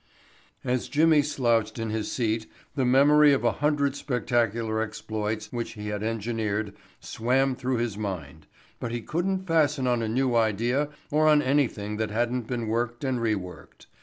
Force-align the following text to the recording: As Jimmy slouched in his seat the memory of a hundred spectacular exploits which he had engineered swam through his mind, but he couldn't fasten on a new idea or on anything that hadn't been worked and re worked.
As 0.63 0.89
Jimmy 0.89 1.21
slouched 1.21 1.77
in 1.77 1.91
his 1.91 2.11
seat 2.11 2.47
the 2.73 2.85
memory 2.85 3.33
of 3.33 3.43
a 3.43 3.51
hundred 3.51 3.95
spectacular 3.95 4.81
exploits 4.81 5.53
which 5.53 5.73
he 5.73 5.89
had 5.89 6.01
engineered 6.01 6.73
swam 6.99 7.55
through 7.55 7.77
his 7.77 7.99
mind, 7.99 8.47
but 8.79 8.91
he 8.91 9.03
couldn't 9.03 9.45
fasten 9.45 9.85
on 9.85 10.01
a 10.01 10.09
new 10.09 10.35
idea 10.35 10.89
or 11.11 11.27
on 11.27 11.43
anything 11.43 11.97
that 11.97 12.09
hadn't 12.09 12.47
been 12.47 12.65
worked 12.67 13.03
and 13.03 13.21
re 13.21 13.35
worked. 13.35 13.85